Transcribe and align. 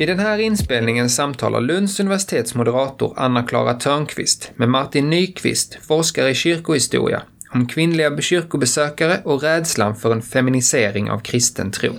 I 0.00 0.06
den 0.06 0.18
här 0.18 0.38
inspelningen 0.38 1.10
samtalar 1.10 1.60
Lunds 1.60 2.00
universitets 2.00 2.54
moderator 2.54 3.14
Anna-Klara 3.16 3.74
Törnqvist 3.74 4.50
med 4.54 4.68
Martin 4.68 5.10
Nyqvist, 5.10 5.78
forskare 5.86 6.30
i 6.30 6.34
kyrkohistoria, 6.34 7.22
om 7.54 7.68
kvinnliga 7.68 8.20
kyrkobesökare 8.20 9.20
och 9.24 9.42
rädslan 9.42 9.96
för 9.96 10.12
en 10.12 10.22
feminisering 10.22 11.10
av 11.10 11.18
kristen 11.18 11.70
tro. 11.72 11.92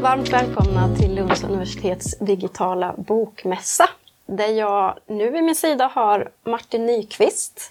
Varmt 0.00 0.32
välkomna 0.32 0.96
till 0.96 1.14
Lunds 1.14 1.44
universitets 1.44 2.18
digitala 2.18 2.94
bokmässa 2.98 3.88
där 4.26 4.48
jag 4.48 4.98
nu 5.06 5.30
vid 5.30 5.44
min 5.44 5.54
sida 5.54 5.90
har 5.94 6.28
Martin 6.44 6.86
Nyqvist. 6.86 7.70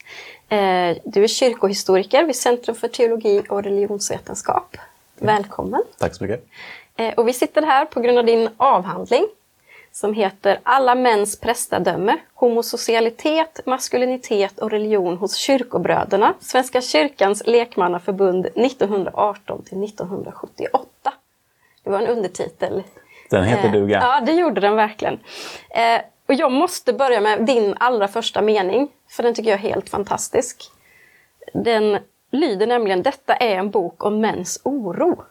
Eh, 0.50 0.57
du 1.05 1.23
är 1.23 1.27
kyrkohistoriker 1.27 2.25
vid 2.25 2.36
Centrum 2.36 2.75
för 2.75 2.88
teologi 2.88 3.43
och 3.49 3.63
religionsvetenskap. 3.63 4.77
Välkommen! 5.20 5.84
Tack 5.98 6.16
så 6.16 6.23
mycket! 6.23 6.48
Eh, 6.97 7.13
och 7.13 7.27
vi 7.27 7.33
sitter 7.33 7.61
här 7.61 7.85
på 7.85 7.99
grund 7.99 8.17
av 8.17 8.25
din 8.25 8.49
avhandling 8.57 9.27
som 9.91 10.13
heter 10.13 10.59
Alla 10.63 10.95
mäns 10.95 11.39
prästadöme, 11.39 12.17
homosocialitet, 12.33 13.59
maskulinitet 13.65 14.59
och 14.59 14.71
religion 14.71 15.17
hos 15.17 15.35
kyrkobröderna, 15.35 16.33
Svenska 16.39 16.81
kyrkans 16.81 17.43
lekmannaförbund 17.45 18.45
1918 18.45 19.63
till 19.63 19.83
1978. 19.83 20.87
Det 21.83 21.89
var 21.89 21.99
en 21.99 22.07
undertitel. 22.07 22.83
Den 23.29 23.43
heter 23.43 23.70
duga. 23.70 23.98
Eh, 23.98 24.03
ja, 24.03 24.21
det 24.25 24.31
gjorde 24.31 24.61
den 24.61 24.75
verkligen. 24.75 25.20
Eh, 25.70 26.01
och 26.27 26.34
jag 26.34 26.51
måste 26.51 26.93
börja 26.93 27.21
med 27.21 27.45
din 27.45 27.75
allra 27.79 28.07
första 28.07 28.41
mening, 28.41 28.89
för 29.09 29.23
den 29.23 29.34
tycker 29.34 29.49
jag 29.49 29.59
är 29.59 29.70
helt 29.70 29.89
fantastisk. 29.89 30.71
Den 31.53 31.99
lyder 32.31 32.67
nämligen 32.67 33.03
Detta 33.03 33.35
är 33.35 33.55
en 33.55 33.70
bok 33.70 34.05
om 34.05 34.20
mäns 34.20 34.61
oro. 34.63 35.23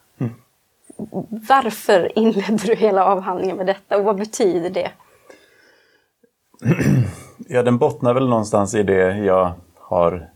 Varför 1.49 2.19
inledde 2.19 2.67
du 2.67 2.75
hela 2.75 3.05
avhandlingen 3.05 3.57
med 3.57 3.67
detta 3.67 3.97
och 3.97 4.05
vad 4.05 4.17
betyder 4.17 4.71
det? 4.71 4.91
Ja, 7.49 7.63
den 7.63 7.79
bottnar 7.79 8.15
väl 8.15 8.29
någonstans 8.29 8.75
i 8.75 8.83
det 8.83 9.19
jag 9.19 9.53
har 9.75 10.29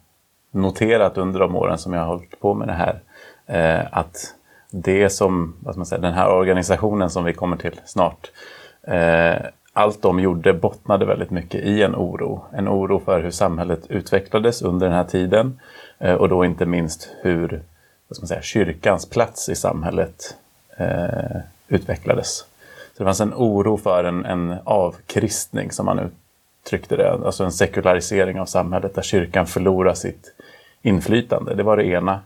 noterat 0.51 1.19
under 1.19 1.41
de 1.41 1.57
åren 1.57 1.79
som 1.79 1.93
jag 1.93 2.01
har 2.01 2.07
hållit 2.07 2.41
på 2.41 2.55
med 2.55 2.69
det 2.69 2.73
här. 2.73 3.01
Eh, 3.47 3.87
att 3.93 4.35
det 4.71 5.11
som, 5.11 5.55
vad 5.61 5.75
ska 5.75 5.79
man 5.79 5.87
säga, 5.87 6.01
den 6.01 6.15
här 6.15 6.33
organisationen 6.33 7.11
som 7.11 7.25
vi 7.25 7.33
kommer 7.33 7.57
till 7.57 7.81
snart, 7.85 8.31
eh, 8.83 9.37
allt 9.73 10.03
de 10.03 10.21
gjorde 10.21 10.53
bottnade 10.53 11.07
väldigt 11.07 11.31
mycket 11.31 11.61
i 11.65 11.83
en 11.83 11.95
oro. 11.95 12.45
En 12.53 12.69
oro 12.69 13.01
för 13.05 13.23
hur 13.23 13.31
samhället 13.31 13.87
utvecklades 13.89 14.63
under 14.63 14.87
den 14.87 14.97
här 14.97 15.05
tiden 15.05 15.61
eh, 15.99 16.15
och 16.15 16.29
då 16.29 16.45
inte 16.45 16.67
minst 16.67 17.09
hur 17.23 17.63
vad 18.09 18.17
ska 18.17 18.23
man 18.23 18.29
säga, 18.29 18.43
kyrkans 18.43 19.11
plats 19.11 19.49
i 19.49 19.55
samhället 19.55 20.37
eh, 20.81 21.41
utvecklades. 21.69 22.45
Så 22.93 22.99
det 22.99 23.05
fanns 23.05 23.21
en 23.21 23.35
oro 23.35 23.77
för 23.77 24.05
en, 24.05 24.25
en 24.25 24.55
avkristning 24.65 25.73
som 25.73 25.87
man 25.87 26.11
uttryckte 26.65 26.97
det, 26.97 27.13
alltså 27.13 27.45
en 27.45 27.53
sekularisering 27.53 28.41
av 28.41 28.47
samhället 28.47 28.95
där 28.95 29.03
kyrkan 29.03 29.47
förlorar 29.47 29.95
sitt 29.95 30.35
inflytande. 30.83 31.55
Det 31.55 31.63
var 31.63 31.77
det 31.77 31.85
ena. 31.85 32.21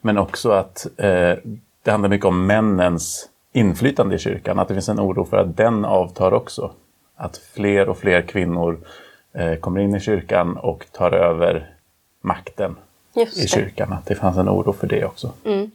Men 0.00 0.18
också 0.18 0.50
att 0.50 0.86
eh, 0.96 1.34
det 1.82 1.90
handlar 1.90 2.08
mycket 2.08 2.26
om 2.26 2.46
männens 2.46 3.28
inflytande 3.52 4.14
i 4.14 4.18
kyrkan, 4.18 4.58
att 4.58 4.68
det 4.68 4.74
finns 4.74 4.88
en 4.88 5.00
oro 5.00 5.24
för 5.24 5.36
att 5.36 5.56
den 5.56 5.84
avtar 5.84 6.32
också. 6.32 6.70
Att 7.16 7.36
fler 7.36 7.88
och 7.88 7.98
fler 7.98 8.22
kvinnor 8.22 8.78
eh, 9.32 9.54
kommer 9.54 9.80
in 9.80 9.94
i 9.94 10.00
kyrkan 10.00 10.56
och 10.56 10.86
tar 10.92 11.12
över 11.12 11.70
makten 12.20 12.76
i 13.36 13.48
kyrkan. 13.48 13.92
Att 13.92 14.06
det 14.06 14.14
fanns 14.14 14.36
en 14.36 14.48
oro 14.48 14.72
för 14.72 14.86
det 14.86 15.04
också. 15.04 15.32
Mm. 15.44 15.70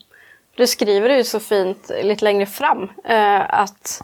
Du 0.60 0.68
skriver 0.68 1.10
ju 1.10 1.24
så 1.24 1.40
fint 1.40 1.92
lite 2.04 2.24
längre 2.24 2.46
fram 2.46 2.84
eh, 3.04 3.60
att 3.62 4.02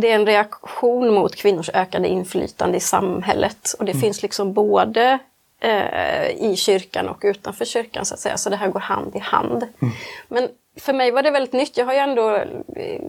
det 0.00 0.10
är 0.10 0.14
en 0.14 0.26
reaktion 0.26 1.14
mot 1.14 1.36
kvinnors 1.36 1.70
ökade 1.74 2.08
inflytande 2.08 2.76
i 2.76 2.80
samhället. 2.80 3.74
Och 3.78 3.84
det 3.84 3.92
mm. 3.92 4.00
finns 4.00 4.22
liksom 4.22 4.52
både 4.52 5.18
eh, 5.60 6.28
i 6.28 6.56
kyrkan 6.56 7.08
och 7.08 7.18
utanför 7.22 7.64
kyrkan 7.64 8.04
så 8.04 8.14
att 8.14 8.20
säga. 8.20 8.36
Så 8.36 8.50
det 8.50 8.56
här 8.56 8.68
går 8.68 8.80
hand 8.80 9.16
i 9.16 9.18
hand. 9.18 9.62
Mm. 9.82 9.94
Men 10.28 10.48
för 10.80 10.92
mig 10.92 11.10
var 11.10 11.22
det 11.22 11.30
väldigt 11.30 11.52
nytt. 11.52 11.76
Jag 11.76 11.86
har 11.86 11.92
ju 11.92 11.98
ändå 11.98 12.36
eh, 12.76 13.02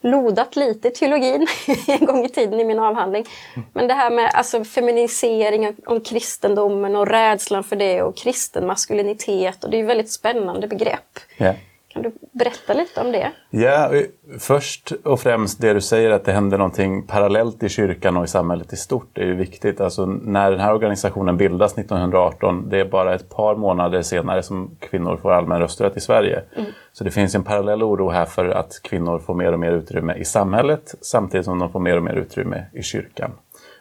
lodat 0.00 0.56
lite 0.56 0.88
i 0.88 0.90
teologin 0.90 1.46
en 1.86 2.06
gång 2.06 2.24
i 2.24 2.28
tiden 2.28 2.60
i 2.60 2.64
min 2.64 2.78
avhandling. 2.78 3.24
Men 3.72 3.88
det 3.88 3.94
här 3.94 4.10
med 4.10 4.30
alltså, 4.34 4.64
feminisering 4.64 5.76
om 5.86 6.00
kristendomen 6.00 6.96
och 6.96 7.06
rädslan 7.06 7.64
för 7.64 7.76
det 7.76 8.02
och 8.02 8.16
kristen 8.16 8.66
maskulinitet. 8.66 9.64
Och 9.64 9.70
det 9.70 9.76
är 9.76 9.80
ju 9.80 9.86
väldigt 9.86 10.12
spännande 10.12 10.66
begrepp. 10.66 11.18
Yeah. 11.38 11.56
Kan 11.94 12.02
du 12.02 12.12
berätta 12.32 12.72
lite 12.72 13.00
om 13.00 13.12
det? 13.12 13.32
Ja, 13.50 13.90
först 14.38 14.92
och 15.04 15.20
främst 15.20 15.60
det 15.60 15.72
du 15.72 15.80
säger 15.80 16.10
att 16.10 16.24
det 16.24 16.32
händer 16.32 16.58
någonting 16.58 17.06
parallellt 17.06 17.62
i 17.62 17.68
kyrkan 17.68 18.16
och 18.16 18.24
i 18.24 18.26
samhället 18.26 18.72
i 18.72 18.76
stort 18.76 19.18
är 19.18 19.24
ju 19.24 19.34
viktigt. 19.34 19.80
Alltså 19.80 20.06
när 20.06 20.50
den 20.50 20.60
här 20.60 20.74
organisationen 20.74 21.36
bildas 21.36 21.78
1918, 21.78 22.68
det 22.68 22.80
är 22.80 22.84
bara 22.84 23.14
ett 23.14 23.30
par 23.30 23.56
månader 23.56 24.02
senare 24.02 24.42
som 24.42 24.76
kvinnor 24.80 25.16
får 25.16 25.32
allmän 25.32 25.60
rösträtt 25.60 25.96
i 25.96 26.00
Sverige. 26.00 26.42
Mm. 26.56 26.70
Så 26.92 27.04
det 27.04 27.10
finns 27.10 27.34
en 27.34 27.44
parallell 27.44 27.82
oro 27.82 28.10
här 28.10 28.24
för 28.24 28.48
att 28.48 28.80
kvinnor 28.82 29.18
får 29.18 29.34
mer 29.34 29.52
och 29.52 29.60
mer 29.60 29.72
utrymme 29.72 30.14
i 30.14 30.24
samhället 30.24 30.94
samtidigt 31.00 31.44
som 31.44 31.58
de 31.58 31.72
får 31.72 31.80
mer 31.80 31.96
och 31.96 32.02
mer 32.02 32.14
utrymme 32.14 32.64
i 32.72 32.82
kyrkan. 32.82 33.30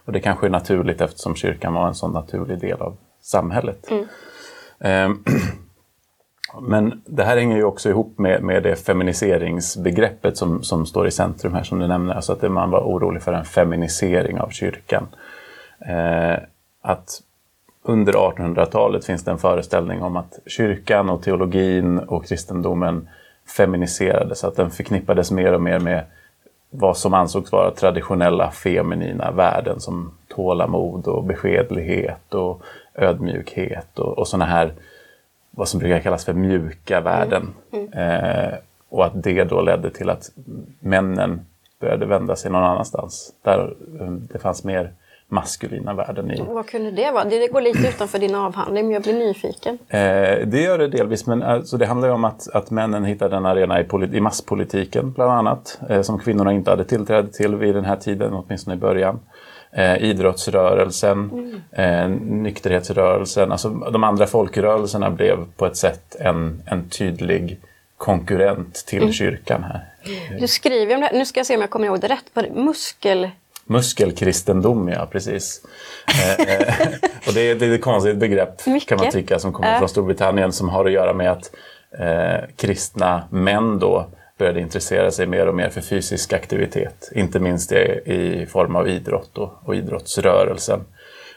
Och 0.06 0.12
det 0.12 0.20
kanske 0.20 0.48
är 0.48 0.52
naturligt 0.52 1.02
eftersom 1.02 1.36
kyrkan 1.36 1.74
var 1.74 1.88
en 1.88 1.96
sån 1.96 2.12
naturlig 2.12 2.60
del 2.60 2.82
av 2.82 2.98
samhället. 3.22 3.88
Mm. 4.80 5.24
Men 6.62 7.02
det 7.06 7.24
här 7.24 7.38
hänger 7.38 7.58
ju 7.58 7.64
också 7.64 7.90
ihop 7.90 8.18
med, 8.18 8.44
med 8.44 8.64
det 8.64 8.76
feminiseringsbegreppet 8.76 10.38
som, 10.38 10.64
som 10.64 10.86
står 10.86 11.08
i 11.08 11.12
centrum 11.12 11.54
här 11.54 11.64
som 11.64 11.80
du 11.80 11.88
nämner. 11.88 12.14
Alltså 12.14 12.34
att 12.34 12.52
man 12.52 12.70
var 12.70 12.82
orolig 12.82 13.22
för 13.22 13.34
en 13.34 13.46
feminisering 13.46 14.40
av 14.40 14.50
kyrkan. 14.50 15.08
Eh, 15.80 16.38
att 16.82 17.22
under 17.84 18.14
1800-talet 18.14 19.06
finns 19.06 19.24
det 19.24 19.32
en 19.32 19.38
föreställning 19.38 20.04
om 20.04 20.18
att 20.18 20.40
kyrkan 20.46 21.10
och 21.10 21.24
teologin 21.24 22.00
och 22.00 22.26
kristendomen 22.26 23.10
feminiserades. 23.58 24.44
Att 24.44 24.56
den 24.56 24.72
förknippades 24.72 25.32
mer 25.32 25.54
och 25.54 25.62
mer 25.62 25.80
med 25.80 26.04
vad 26.70 26.98
som 26.98 27.14
ansågs 27.14 27.52
vara 27.52 27.72
traditionella 27.72 28.52
feminina 28.52 29.32
värden 29.32 29.80
som 29.80 30.12
tålamod 30.28 31.08
och 31.08 31.24
beskedlighet 31.24 32.34
och 32.34 32.64
ödmjukhet 32.96 34.00
och, 34.00 34.18
och 34.18 34.28
sådana 34.28 34.46
här 34.46 34.74
vad 35.56 35.68
som 35.68 35.80
brukar 35.80 36.00
kallas 36.00 36.26
för 36.26 36.34
mjuka 36.34 37.02
värden. 37.02 37.54
Mm. 37.74 37.88
Mm. 37.94 38.26
Eh, 38.26 38.54
och 38.90 39.06
att 39.06 39.24
det 39.24 39.44
då 39.44 39.62
ledde 39.62 39.90
till 39.90 40.10
att 40.10 40.32
männen 40.80 41.46
började 41.80 42.06
vända 42.06 42.36
sig 42.36 42.52
någon 42.52 42.64
annanstans. 42.64 43.34
Där 43.44 43.76
eh, 44.00 44.12
det 44.12 44.40
fanns 44.40 44.64
mer 44.64 44.94
maskulina 45.28 45.94
värden 45.94 46.32
i. 46.32 46.44
Vad 46.48 46.68
kunde 46.68 46.92
det 46.92 47.12
vara? 47.12 47.26
Det 47.26 47.48
går 47.48 47.62
lite 47.62 47.88
utanför 47.88 48.20
din 48.20 48.36
avhandling, 48.36 48.86
men 48.86 48.94
jag 48.94 49.04
blir 49.04 49.14
nyfiken. 49.14 49.78
Eh, 49.88 50.48
det 50.48 50.62
gör 50.62 50.78
det 50.78 50.88
delvis, 50.88 51.28
men 51.28 51.44
alltså, 51.44 51.78
det 51.78 51.86
handlar 51.86 52.08
ju 52.08 52.14
om 52.14 52.24
att, 52.24 52.48
att 52.54 52.72
männen 52.72 53.06
hittade 53.06 53.36
en 53.36 53.46
arena 53.46 53.82
i, 53.82 53.86
i 54.14 54.22
masspolitiken 54.22 55.12
bland 55.12 55.32
annat, 55.32 55.80
eh, 55.90 56.02
som 56.02 56.20
kvinnorna 56.20 56.54
inte 56.54 56.70
hade 56.70 56.84
tillträde 56.84 57.28
till 57.28 57.56
vid 57.56 57.76
den 57.76 57.86
här 57.86 57.96
tiden, 57.96 58.34
åtminstone 58.34 58.76
i 58.76 58.80
början 58.80 59.20
eh, 59.76 60.04
idrottsrörelsen, 60.04 61.30
mm. 61.32 61.62
eh, 61.72 62.10
nykterhetsrörelsen, 62.20 63.52
alltså 63.52 63.70
de 63.70 64.04
andra 64.04 64.28
folkrörelserna 64.28 65.10
blev 65.10 65.38
på 65.58 65.66
ett 65.66 65.78
sätt 65.78 66.16
en, 66.20 66.62
en 66.66 66.90
tydlig 66.90 67.60
konkurrent 67.98 68.86
till 68.86 69.02
mm. 69.02 69.14
kyrkan 69.14 69.64
här. 69.64 69.86
Du 70.40 70.48
skriver 70.48 70.96
om 70.96 71.02
det, 71.02 71.12
nu 71.14 71.26
ska 71.26 71.40
jag 71.40 71.48
se 71.48 71.56
om 71.56 71.62
jag 71.62 71.70
kommer 71.70 71.88
ihåg 71.88 72.00
det 72.00 72.08
rätt, 72.08 72.56
muskel... 72.56 73.30
Muskelkristendom, 73.66 74.90
ja 74.90 75.08
precis. 75.12 75.62
eh, 76.08 76.32
eh 76.32 76.88
och 77.28 77.34
det 77.34 77.42
är, 77.42 77.56
det 77.56 77.66
är 77.66 77.74
ett 77.74 77.82
konstigt 77.82 78.18
begrepp 78.18 78.66
Mycket. 78.66 78.90
kan 78.90 78.98
man 78.98 79.12
tycka 79.12 79.40
som 79.40 79.54
kommer 79.54 79.80
från 79.80 79.90
Storbritannien 79.90 80.52
som 80.52 80.70
har 80.70 80.86
att 80.86 80.92
göra 80.92 81.14
med 81.14 81.32
att 81.32 81.52
eh, 82.00 82.50
kristna 82.56 83.24
män 83.30 83.80
då 83.80 84.10
började 84.38 84.60
intressera 84.60 85.12
sig 85.12 85.28
mer 85.28 85.48
och 85.48 85.56
mer 85.56 85.70
för 85.70 85.82
fysisk 85.82 86.34
aktivitet. 86.34 87.12
Inte 87.16 87.40
minst 87.40 87.72
i, 87.72 88.48
form 88.50 88.76
av 88.76 88.88
idrott 88.88 89.38
och, 89.38 89.54
och 89.64 89.76
idrottsrörelsen. 89.76 90.80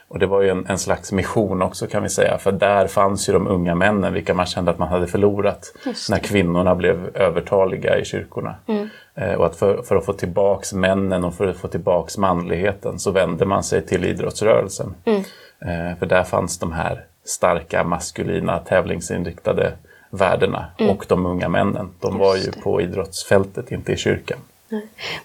Och 0.09 0.19
det 0.19 0.25
var 0.25 0.41
ju 0.41 0.49
en, 0.49 0.65
en, 0.67 0.77
slags 0.77 1.11
mission 1.11 1.61
också 1.61 1.87
kan 1.87 2.03
vi 2.03 2.09
säga, 2.09 2.37
för 2.37 2.51
där 2.51 2.87
fanns 2.87 3.29
ju 3.29 3.33
de 3.33 3.47
unga 3.47 3.75
männen, 3.75 4.13
vilka 4.13 4.33
man 4.33 4.45
kände 4.45 4.71
att 4.71 4.77
man 4.77 4.87
hade 4.87 5.07
förlorat 5.07 5.73
när 6.09 6.19
kvinnorna 6.19 6.75
blev 6.75 7.17
övertaliga 7.17 7.97
i 7.97 8.05
kyrkorna. 8.05 8.55
Mm. 8.67 8.89
Eh, 9.15 9.33
och 9.33 9.45
att 9.45 9.55
för, 9.55 9.81
för, 9.81 9.95
att 9.95 10.05
få 10.05 10.13
tillbaks 10.13 10.73
männen 10.73 11.23
och 11.23 11.33
för 11.33 11.47
att 11.47 11.57
få 11.57 11.67
tillbaks 11.67 12.17
manligheten 12.17 12.99
så 12.99 13.11
vände 13.11 13.45
man 13.45 13.63
sig 13.63 13.85
till 13.85 14.05
idrottsrörelsen. 14.05 14.95
Mm. 15.05 15.23
Eh, 15.59 15.97
för 15.99 16.05
där 16.05 16.23
fanns 16.23 16.59
de 16.59 16.71
här 16.71 17.05
starka 17.25 17.83
maskulina 17.83 18.59
tävlingsinriktade 18.59 19.73
värdena 20.09 20.65
mm. 20.77 20.91
och 20.91 21.05
de 21.07 21.25
unga 21.25 21.49
männen. 21.49 21.89
De 21.99 22.17
var 22.17 22.35
ju 22.35 22.51
på 22.51 22.81
idrottsfältet, 22.81 23.71
inte 23.71 23.91
i 23.91 23.97
kyrkan. 23.97 24.39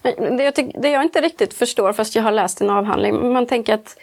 Men 0.01 0.37
det, 0.37 0.43
jag 0.43 0.55
tyck, 0.55 0.75
det 0.81 0.89
jag 0.89 1.03
inte 1.03 1.21
riktigt 1.21 1.53
förstår, 1.53 1.93
fast 1.93 2.15
jag 2.15 2.23
har 2.23 2.31
läst 2.31 2.61
en 2.61 2.69
avhandling, 2.69 3.33
man 3.33 3.45
tänker 3.45 3.73
att 3.73 3.97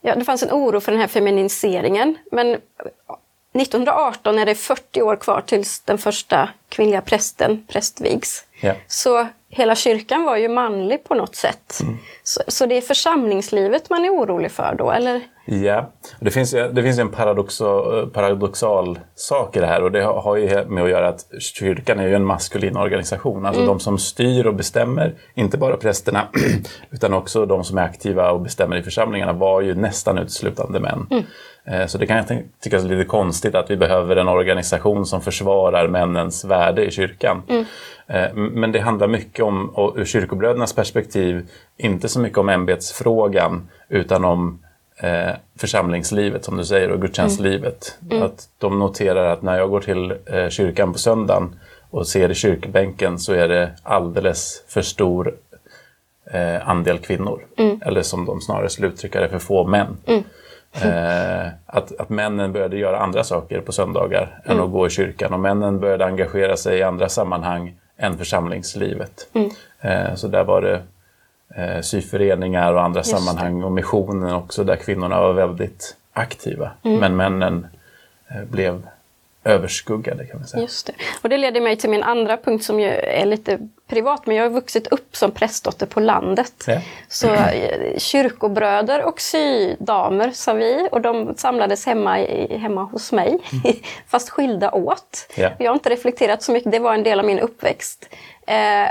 ja, 0.00 0.14
det 0.14 0.24
fanns 0.24 0.42
en 0.42 0.50
oro 0.50 0.80
för 0.80 0.92
den 0.92 1.00
här 1.00 1.08
feminiseringen. 1.08 2.16
Men 2.32 2.56
1918 3.52 4.38
är 4.38 4.46
det 4.46 4.54
40 4.54 5.02
år 5.02 5.16
kvar 5.16 5.42
tills 5.46 5.80
den 5.80 5.98
första 5.98 6.48
kvinnliga 6.68 7.00
prästen 7.00 7.66
prästvigs. 7.68 8.44
Ja. 8.60 8.74
Så 8.86 9.26
hela 9.48 9.74
kyrkan 9.74 10.24
var 10.24 10.36
ju 10.36 10.48
manlig 10.48 11.04
på 11.04 11.14
något 11.14 11.36
sätt. 11.36 11.78
Mm. 11.82 11.98
Så, 12.22 12.42
så 12.48 12.66
det 12.66 12.76
är 12.76 12.80
församlingslivet 12.80 13.90
man 13.90 14.04
är 14.04 14.10
orolig 14.10 14.52
för 14.52 14.74
då, 14.78 14.90
eller? 14.90 15.22
Ja, 15.52 15.90
det 16.20 16.30
finns, 16.30 16.50
det 16.50 16.82
finns 16.82 16.98
en 16.98 17.08
paradoxo, 17.08 18.06
paradoxal 18.12 18.98
sak 19.14 19.56
i 19.56 19.60
det 19.60 19.66
här 19.66 19.82
och 19.82 19.92
det 19.92 20.02
har 20.02 20.36
ju 20.36 20.64
med 20.64 20.84
att 20.84 20.90
göra 20.90 21.08
att 21.08 21.26
kyrkan 21.38 21.98
är 21.98 22.06
ju 22.08 22.14
en 22.14 22.24
maskulin 22.24 22.76
organisation. 22.76 23.46
Alltså 23.46 23.66
de 23.66 23.80
som 23.80 23.98
styr 23.98 24.46
och 24.46 24.54
bestämmer, 24.54 25.14
inte 25.34 25.58
bara 25.58 25.76
prästerna 25.76 26.28
utan 26.90 27.12
också 27.14 27.46
de 27.46 27.64
som 27.64 27.78
är 27.78 27.82
aktiva 27.82 28.30
och 28.30 28.40
bestämmer 28.40 28.76
i 28.76 28.82
församlingarna 28.82 29.32
var 29.32 29.60
ju 29.60 29.74
nästan 29.74 30.18
uteslutande 30.18 30.80
män. 30.80 31.06
Eh, 31.64 31.86
Så 31.86 31.98
det 31.98 32.06
kan 32.06 32.16
jag 32.16 32.28
ty- 32.28 32.42
tyckas 32.62 32.84
lite 32.84 33.04
konstigt 33.04 33.54
att 33.54 33.70
vi 33.70 33.76
behöver 33.76 34.16
en 34.16 34.28
organisation 34.28 35.06
som 35.06 35.20
försvarar 35.20 35.88
männens 35.88 36.44
värde 36.44 36.84
i 36.84 36.90
kyrkan. 36.90 37.42
Eh, 38.06 38.24
m- 38.30 38.50
Men 38.54 38.72
det 38.72 38.80
handlar 38.80 39.08
mycket 39.08 39.44
om, 39.44 39.74
ur 39.96 40.04
kyrkobrödernas 40.04 40.72
perspektiv, 40.72 41.48
inte 41.76 42.08
så 42.08 42.20
mycket 42.20 42.38
om 42.38 42.48
ämbetsfrågan 42.48 43.68
utan 43.88 44.24
om 44.24 44.58
eh, 45.02 45.30
församlingslivet 45.58 46.44
som 46.44 46.56
du 46.56 46.64
säger 46.64 46.90
och 46.90 47.00
gudstjänstlivet. 47.00 47.98
Att 48.22 48.48
de 48.58 48.78
noterar 48.78 49.32
att 49.32 49.42
när 49.42 49.58
jag 49.58 49.70
går 49.70 49.80
till 49.80 50.14
eh, 50.26 50.48
kyrkan 50.48 50.92
på 50.92 50.98
söndagen 50.98 51.60
och 51.90 52.06
ser 52.06 52.30
i 52.30 52.34
kyrkbänken 52.34 53.18
så 53.18 53.32
är 53.32 53.48
det 53.48 53.70
alldeles 53.82 54.64
för 54.68 54.82
stor 54.82 55.34
eh, 56.32 56.68
andel 56.68 56.98
kvinnor. 56.98 57.46
Eller 57.82 58.02
som 58.02 58.24
de 58.24 58.40
snarare 58.40 58.68
skulle 58.68 58.88
uttrycka 58.88 59.20
det, 59.20 59.28
för 59.28 59.38
få 59.38 59.66
män. 59.66 59.96
Eh, 60.72 61.46
att, 61.66 62.00
att 62.00 62.08
männen 62.08 62.52
började 62.52 62.76
göra 62.76 62.98
andra 62.98 63.24
saker 63.24 63.60
på 63.60 63.72
söndagar 63.72 64.40
än 64.44 64.60
att 64.60 64.70
gå 64.70 64.86
i 64.86 64.90
kyrkan. 64.90 65.32
Och 65.32 65.40
männen 65.40 65.80
började 65.80 66.06
engagera 66.06 66.56
sig 66.56 66.78
i 66.78 66.82
andra 66.82 67.08
sammanhang 67.08 67.74
än 67.98 68.18
församlingslivet. 68.18 69.28
Eh, 69.80 70.14
så 70.14 70.28
där 70.28 70.44
var 70.44 70.62
det 70.62 70.82
eh, 71.56 71.80
syföreningar 71.80 72.72
och 72.72 72.82
andra 72.82 73.00
Just 73.00 73.10
sammanhang 73.10 73.62
och 73.62 73.72
missionen 73.72 74.34
också 74.34 74.64
där 74.64 74.76
kvinnorna 74.76 75.20
var 75.20 75.32
väldigt 75.32 75.96
aktiva. 76.12 76.70
Men 76.82 77.16
männen 77.16 77.66
eh, 78.28 78.44
blev 78.44 78.82
överskuggade 79.44 80.26
kan 80.26 80.38
man 80.38 80.48
säga. 80.48 80.62
Just 80.62 80.86
det. 80.86 80.92
Och 81.22 81.28
det 81.28 81.38
leder 81.38 81.60
mig 81.60 81.76
till 81.76 81.90
min 81.90 82.02
andra 82.02 82.36
punkt 82.36 82.64
som 82.64 82.80
ju 82.80 82.88
är 82.88 83.26
lite 83.26 83.58
privat, 83.88 84.26
men 84.26 84.36
jag 84.36 84.44
har 84.44 84.50
vuxit 84.50 84.86
upp 84.86 85.16
som 85.16 85.30
prästdotter 85.30 85.86
på 85.86 86.00
landet. 86.00 86.64
Ja. 86.66 86.80
Så 87.08 87.26
eh, 87.34 87.98
kyrkobröder 87.98 89.04
och 89.04 89.20
sydamer 89.20 90.30
sa 90.30 90.52
vi 90.52 90.88
och 90.92 91.00
de 91.00 91.34
samlades 91.36 91.86
hemma, 91.86 92.20
i, 92.20 92.58
hemma 92.58 92.82
hos 92.82 93.12
mig, 93.12 93.38
fast 94.08 94.30
skilda 94.30 94.70
åt. 94.70 95.32
Ja. 95.36 95.50
Jag 95.58 95.70
har 95.70 95.74
inte 95.74 95.90
reflekterat 95.90 96.42
så 96.42 96.52
mycket, 96.52 96.72
det 96.72 96.78
var 96.78 96.94
en 96.94 97.02
del 97.02 97.18
av 97.18 97.26
min 97.26 97.38
uppväxt. 97.38 98.08
Eh, 98.46 98.88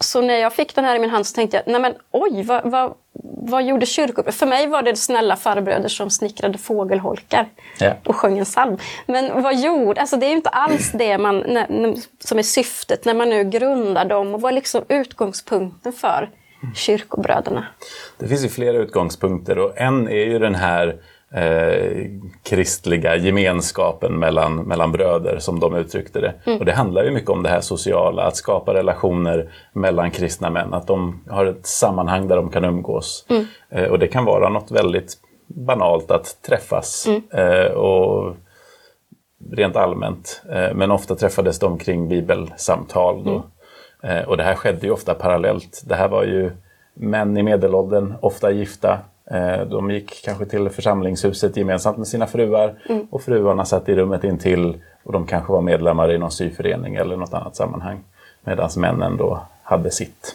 så 0.00 0.20
när 0.20 0.34
jag 0.34 0.52
fick 0.52 0.74
den 0.74 0.84
här 0.84 0.96
i 0.96 0.98
min 0.98 1.10
hand 1.10 1.26
så 1.26 1.34
tänkte 1.34 1.56
jag, 1.56 1.72
nej 1.72 1.80
men 1.80 1.94
oj, 2.10 2.42
vad, 2.42 2.70
vad, 2.70 2.94
vad 3.42 3.64
gjorde 3.64 3.86
kyrkobröder? 3.86 4.32
För 4.32 4.46
mig 4.46 4.66
var 4.66 4.82
det 4.82 4.96
snälla 4.96 5.36
farbröder 5.36 5.88
som 5.88 6.10
snickrade 6.10 6.58
fågelholkar 6.58 7.48
Ja. 7.78 7.92
och 8.04 8.16
sjöng 8.16 8.38
en 8.38 8.44
psalm. 8.44 8.78
Men 9.06 9.42
vad 9.42 9.58
gjorde, 9.60 10.00
alltså 10.00 10.16
det 10.16 10.26
är 10.26 10.30
ju 10.30 10.36
inte 10.36 10.48
alls 10.48 10.90
det 10.92 11.18
man, 11.18 11.38
när, 11.38 11.94
som 12.24 12.38
är 12.38 12.42
syftet 12.42 13.04
när 13.04 13.14
man 13.14 13.28
nu 13.28 13.44
grundar 13.44 14.04
dem 14.04 14.34
och 14.34 14.40
vad 14.40 14.50
är 14.52 14.54
liksom 14.54 14.84
utgångspunkten 14.88 15.92
för 15.92 16.30
kyrkobröderna? 16.74 17.66
Det 18.18 18.28
finns 18.28 18.44
ju 18.44 18.48
flera 18.48 18.76
utgångspunkter 18.76 19.58
och 19.58 19.78
en 19.78 20.08
är 20.08 20.24
ju 20.24 20.38
den 20.38 20.54
här 20.54 20.96
eh, 21.34 22.06
kristliga 22.42 23.16
gemenskapen 23.16 24.18
mellan, 24.18 24.56
mellan 24.56 24.92
bröder 24.92 25.38
som 25.38 25.60
de 25.60 25.74
uttryckte 25.74 26.20
det. 26.20 26.34
Och 26.58 26.64
det 26.64 26.72
handlar 26.72 27.04
ju 27.04 27.10
mycket 27.10 27.30
om 27.30 27.42
det 27.42 27.48
här 27.48 27.60
sociala, 27.60 28.22
att 28.22 28.36
skapa 28.36 28.74
relationer 28.74 29.52
mellan 29.72 30.10
kristna 30.10 30.50
män, 30.50 30.74
att 30.74 30.86
de 30.86 31.24
har 31.28 31.46
ett 31.46 31.66
sammanhang 31.66 32.28
där 32.28 32.36
de 32.36 32.50
kan 32.50 32.64
umgås. 32.64 33.26
Eh, 33.70 33.84
och 33.84 33.98
det 33.98 34.08
kan 34.08 34.24
vara 34.24 34.48
något 34.48 34.70
väldigt 34.70 35.14
banalt 35.46 36.10
att 36.10 36.42
träffas 36.42 37.06
eh, 37.32 37.72
och 37.72 38.36
rent 39.52 39.76
allmänt. 39.76 40.42
Eh, 40.52 40.74
men 40.74 40.90
ofta 40.90 41.14
träffades 41.14 41.58
de 41.58 41.78
kring 41.78 42.08
bibelsamtal. 42.08 43.24
Då. 43.24 43.42
Eh, 44.02 44.22
och 44.22 44.36
det 44.36 44.42
här 44.42 44.54
skedde 44.54 44.86
ju 44.86 44.92
ofta 44.92 45.14
parallellt. 45.14 45.82
Det 45.86 45.94
här 45.94 46.08
var 46.08 46.24
ju 46.24 46.50
män 46.94 47.36
i 47.36 47.42
medelåldern, 47.42 48.14
ofta 48.20 48.50
gifta. 48.50 48.98
Eh, 49.30 49.60
de 49.66 49.90
gick 49.90 50.24
kanske 50.24 50.46
till 50.46 50.70
församlingshuset 50.70 51.56
gemensamt 51.56 51.98
med 51.98 52.06
sina 52.08 52.26
fruar 52.26 52.74
och 53.10 53.22
fruarna 53.22 53.64
satt 53.64 53.88
i 53.88 53.94
rummet 53.94 54.24
intill 54.24 54.74
och 55.02 55.12
de 55.12 55.26
kanske 55.26 55.52
var 55.52 55.60
medlemmar 55.60 56.12
i 56.12 56.18
någon 56.18 56.30
syförening 56.30 56.94
eller 56.94 57.16
något 57.16 57.34
annat 57.34 57.56
sammanhang. 57.56 58.00
Medan 58.44 58.70
männen 58.76 59.16
då 59.16 59.42
hade 59.62 59.90
sitt. 59.90 60.34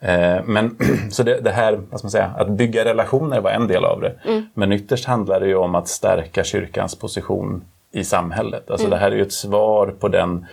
Eh, 0.00 0.44
Men 0.44 0.76
så 1.10 1.22
det, 1.22 1.40
det 1.40 1.50
här, 1.50 1.72
vad 1.90 1.98
ska 2.00 2.06
man 2.06 2.10
säga, 2.10 2.30
att 2.36 2.48
bygga 2.48 2.84
relationer 2.84 3.40
var 3.40 3.50
en 3.50 3.66
del 3.68 3.84
av 3.84 4.00
det. 4.00 4.12
Men 4.54 4.72
ytterst 4.72 5.04
handlar 5.04 5.40
det 5.40 5.46
ju 5.46 5.56
om 5.56 5.74
att 5.74 5.88
stärka 5.88 6.44
kyrkans 6.44 6.94
position 6.94 7.64
i 7.92 8.04
samhället. 8.04 8.70
Alltså 8.70 8.88
det 8.88 8.96
här 8.96 9.10
är 9.10 9.16
ju 9.16 9.22
ett 9.22 9.32
svar 9.32 9.94
på 10.00 10.08
den 10.08 10.46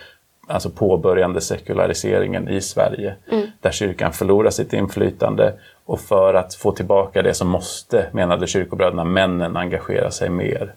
alltså 0.46 0.70
påbörjande 0.70 1.40
sekulariseringen 1.40 2.48
i 2.48 2.60
Sverige. 2.60 3.14
Där 3.60 3.70
kyrkan 3.70 4.12
förlorar 4.12 4.50
sitt 4.50 4.72
inflytande 4.72 5.52
och 5.84 6.00
för 6.00 6.34
att 6.34 6.54
få 6.54 6.72
tillbaka 6.72 7.22
det 7.22 7.34
så 7.34 7.44
måste, 7.44 8.06
menade 8.12 8.46
kyrkobröderna, 8.46 9.04
männen 9.04 9.56
engagera 9.56 10.10
sig 10.10 10.30
mer. 10.30 10.74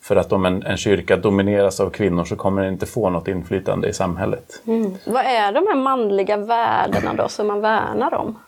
För 0.00 0.16
att 0.16 0.32
om 0.32 0.44
en, 0.44 0.62
en 0.62 0.76
kyrka 0.76 1.16
domineras 1.16 1.80
av 1.80 1.90
kvinnor 1.90 2.24
så 2.24 2.36
kommer 2.36 2.62
den 2.62 2.72
inte 2.72 2.86
få 2.86 3.10
något 3.10 3.28
inflytande 3.28 3.88
i 3.88 3.92
samhället. 3.92 4.62
Vad 5.06 5.24
är 5.24 5.52
de 5.52 5.66
här 5.68 5.76
manliga 5.76 6.36
värdena 6.36 7.14
då 7.14 7.28
som 7.28 7.46
man 7.46 7.60
värnar 7.60 8.14
om? 8.14 8.38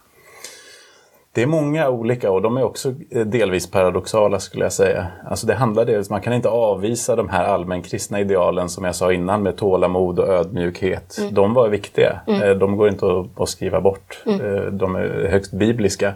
Det 1.36 1.42
är 1.42 1.46
många 1.46 1.88
olika 1.88 2.30
och 2.30 2.42
de 2.42 2.56
är 2.56 2.62
också 2.64 2.94
eh, 3.10 3.26
delvis 3.26 3.70
paradoxala 3.70 4.40
skulle 4.40 4.64
jag 4.64 4.72
säga. 4.72 5.06
Alltså 5.30 5.46
det 5.46 5.54
handlar 5.54 5.84
dels, 5.84 6.10
man 6.10 6.20
kan 6.20 6.32
inte 6.32 6.48
avvisa 6.48 7.16
de 7.16 7.28
här 7.28 7.44
allmänkristna 7.44 8.20
idealen 8.20 8.68
som 8.68 8.84
jag 8.84 8.94
sa 8.94 9.12
innan 9.12 9.42
med 9.42 9.56
tålamod 9.56 10.18
och 10.18 10.28
ödmjukhet. 10.28 11.18
De 11.32 11.54
var 11.54 11.68
viktiga. 11.68 12.20
Eh, 12.26 12.50
De 12.50 12.76
går 12.76 12.88
inte 12.88 13.06
att, 13.36 13.48
skriva 13.48 13.80
bort. 13.80 14.22
Eh, 14.26 14.72
De 14.72 14.96
är 14.96 15.28
högst 15.30 15.52
bibliska. 15.52 16.14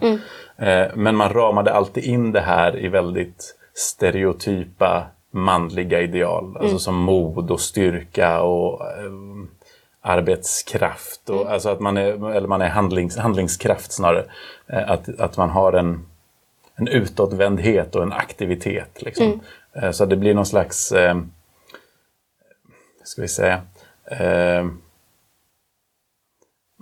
Eh, 0.57 0.87
Men 0.95 1.17
man 1.17 1.33
ramade 1.33 1.73
alltid 1.73 2.05
in 2.05 2.33
det 2.33 2.41
här 2.41 2.85
i 2.85 2.89
väldigt 2.89 3.57
stereotypa 3.75 5.03
manliga 5.33 6.01
ideal. 6.01 6.57
Alltså 6.61 6.79
som 6.79 6.97
mod 6.97 7.51
och 7.51 7.61
styrka 7.61 8.43
och 8.43 8.81
arbetskraft. 10.01 11.31
Och, 11.31 11.53
Alltså 11.53 11.69
att 11.69 11.81
man 11.81 11.97
är, 11.97 12.31
eller 12.35 12.49
man 12.49 12.63
är 12.63 12.69
handlings, 12.69 13.17
handlingskraft 13.17 13.93
snarare. 13.93 14.25
Eh, 14.67 14.91
Att, 14.91 15.21
att 15.21 15.37
man 15.37 15.51
har 15.51 15.73
en, 15.73 16.07
en 16.75 16.89
utåtvändhet 16.89 17.95
och 17.95 18.03
en 18.03 18.13
aktivitet. 18.13 19.03
Liksom. 19.03 19.41
Eh, 19.73 19.91
Så 19.91 20.07
det 20.07 20.17
blir 20.17 20.35
någon 20.35 20.47
slags, 20.47 20.93
eh, 20.93 21.17
ska 23.05 23.23
vi 23.23 23.29
säga, 23.29 23.61
eh, 24.07 24.67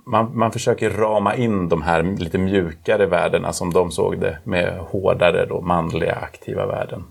man, 0.09 0.31
man 0.33 0.51
försöker 0.51 0.89
rama 0.89 1.35
in 1.35 1.69
de 1.69 1.81
här 1.81 2.03
lite 2.03 2.37
mjukare 2.37 3.05
värdena 3.05 3.53
som 3.53 3.73
de 3.73 3.91
såg 3.91 4.19
det 4.19 4.37
med 4.43 4.77
hårdare 4.79 5.45
då, 5.45 5.61
manliga 5.61 6.15
aktiva 6.15 6.65
värden. 6.65 7.03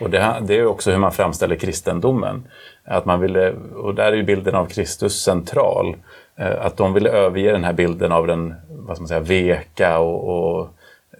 Och 0.00 0.10
det, 0.10 0.42
det 0.42 0.58
är 0.58 0.66
också 0.66 0.90
hur 0.90 0.98
man 0.98 1.12
framställer 1.12 1.56
kristendomen. 1.56 2.44
Att 2.84 3.04
man 3.04 3.20
ville, 3.20 3.52
och 3.76 3.94
där 3.94 4.12
är 4.12 4.16
ju 4.16 4.22
bilden 4.22 4.54
av 4.54 4.66
Kristus 4.66 5.22
central. 5.22 5.96
Eh, 6.36 6.66
Att 6.66 6.76
de 6.76 6.94
ville 6.94 7.10
överge 7.10 7.52
den 7.52 7.64
här 7.64 7.72
bilden 7.72 8.12
av 8.12 8.26
den 8.26 8.54
vad 8.68 8.96
ska 8.96 9.02
man 9.02 9.08
säga, 9.08 9.20
veka 9.20 9.98
och, 9.98 10.58
och 10.58 10.68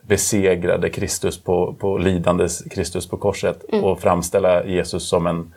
besegrade 0.02 0.90
Kristus 0.90 1.42
på, 1.44 1.74
på 1.80 1.98
lidande 1.98 2.46
Kristus 2.70 3.08
på 3.08 3.16
korset 3.16 3.64
och 3.82 4.00
framställa 4.00 4.64
Jesus 4.64 5.08
som 5.08 5.26
en, 5.26 5.54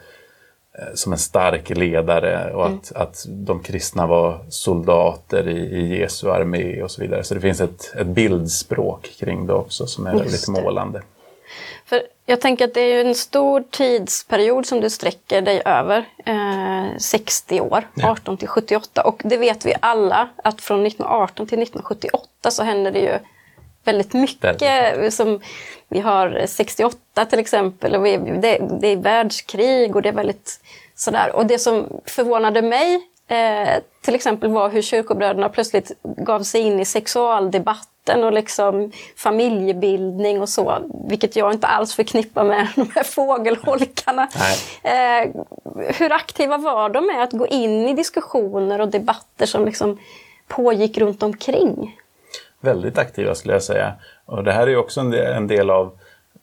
som 0.94 1.12
en 1.12 1.20
stark 1.20 1.70
ledare 1.70 2.54
och 2.54 2.66
att, 2.66 2.92
att 2.96 3.26
de 3.28 3.64
kristna 3.64 4.08
var 4.08 4.40
soldater 4.50 5.48
i, 5.48 5.58
i 5.58 6.00
Jesu 6.00 6.30
armé 6.30 6.84
och 6.84 6.92
så 6.92 7.02
vidare. 7.02 7.24
Så 7.24 7.34
det 7.34 7.42
finns 7.42 7.62
ett, 7.62 7.96
ett 7.96 8.08
bildspråk 8.08 9.12
kring 9.20 9.48
det 9.48 9.54
också 9.54 9.88
som 9.88 10.08
är 10.08 10.12
Just 10.12 10.26
väldigt 10.26 10.46
det. 10.46 10.52
målande. 10.52 11.02
För 11.86 12.02
jag 12.26 12.42
tänker 12.42 12.66
att 12.66 12.74
det 12.74 12.82
är 12.82 12.94
ju 12.96 13.10
en 13.10 13.16
stor 13.16 13.64
tidsperiod 13.72 14.66
som 14.66 14.82
du 14.82 14.90
sträcker 14.90 15.42
dig 15.42 15.62
över. 15.66 16.06
Eh, 16.26 16.98
60 16.98 17.62
år, 17.62 17.88
18 18.04 18.38
till 18.38 18.48
78. 18.48 19.02
Och 19.02 19.22
det 19.24 19.38
vet 19.38 19.66
vi 19.66 19.74
alla 19.80 20.30
att 20.44 20.62
från 20.62 20.86
1918 20.86 21.48
till 21.48 21.62
1978 21.62 22.52
så 22.52 22.64
händer 22.64 22.92
det 22.92 23.00
ju 23.00 23.20
väldigt 23.84 24.14
mycket. 24.14 25.14
Som, 25.14 25.40
vi 25.90 26.00
har 26.00 26.46
68 26.48 27.26
till 27.26 27.40
exempel 27.40 27.96
och 27.96 28.06
vi, 28.06 28.18
det, 28.18 28.58
det 28.82 28.88
är 28.88 28.98
världskrig 28.98 29.96
och 29.96 30.02
det 30.02 30.10
är 30.10 30.14
väldigt 30.14 30.60
sådär. 30.96 31.36
Och 31.36 31.46
det 31.46 31.60
som 31.60 32.02
förvånade 32.06 32.62
mig 32.62 33.02
eh, 33.28 33.82
till 34.02 34.16
exempel 34.16 34.52
var 34.52 34.70
hur 34.70 34.82
kyrkobröderna 34.82 35.50
plötsligt 35.50 35.92
gav 36.04 36.44
sig 36.44 36.62
in 36.62 36.80
i 36.80 36.86
sexualdebatten 36.86 38.24
och 38.24 38.34
liksom 38.34 38.92
familjebildning 39.18 40.42
och 40.42 40.50
så, 40.50 40.92
vilket 41.10 41.36
jag 41.36 41.54
inte 41.54 41.68
alls 41.68 41.96
förknippar 41.96 42.44
med 42.44 42.68
de 42.76 42.90
här 42.96 43.04
fågelholkarna. 43.04 44.30
Eh, 44.84 45.30
hur 45.98 46.12
aktiva 46.12 46.58
var 46.58 46.90
de 46.90 47.06
med 47.06 47.24
att 47.24 47.32
gå 47.32 47.48
in 47.48 47.88
i 47.88 47.94
diskussioner 47.94 48.82
och 48.82 48.88
debatter 48.88 49.46
som 49.46 49.66
liksom 49.66 50.00
pågick 50.48 50.98
runt 50.98 51.24
omkring? 51.24 51.98
Väldigt 52.64 52.98
aktiva 52.98 53.36
skulle 53.36 53.54
jag 53.54 53.64
säga. 53.64 53.94
Och 54.26 54.44
det 54.44 54.52
här 54.52 54.68
är 54.68 54.76
också 54.76 55.02
en 55.02 55.48
del, 55.48 55.70
av 55.70 55.92